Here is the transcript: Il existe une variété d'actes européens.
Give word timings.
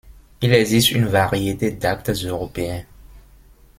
Il 0.41 0.51
existe 0.51 0.93
une 0.93 1.05
variété 1.05 1.69
d'actes 1.69 2.09
européens. 2.23 2.81